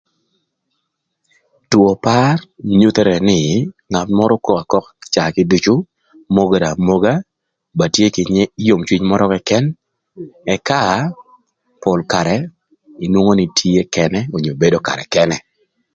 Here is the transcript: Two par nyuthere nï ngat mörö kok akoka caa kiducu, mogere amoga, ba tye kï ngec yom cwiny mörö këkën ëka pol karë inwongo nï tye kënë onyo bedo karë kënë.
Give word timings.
Two 1.69 1.87
par 2.03 2.35
nyuthere 2.79 3.15
nï 3.27 3.39
ngat 3.91 4.07
mörö 4.17 4.35
kok 4.45 4.59
akoka 4.61 4.91
caa 5.13 5.33
kiducu, 5.35 5.73
mogere 6.35 6.67
amoga, 6.73 7.13
ba 7.77 7.85
tye 7.93 8.07
kï 8.15 8.23
ngec 8.33 8.51
yom 8.67 8.81
cwiny 8.87 9.05
mörö 9.09 9.25
këkën 9.31 9.65
ëka 10.53 10.79
pol 11.81 11.99
karë 12.11 12.37
inwongo 13.05 13.33
nï 13.35 13.45
tye 13.57 13.81
kënë 13.95 14.19
onyo 14.35 14.51
bedo 14.61 14.77
karë 14.87 15.03
kënë. 15.13 15.37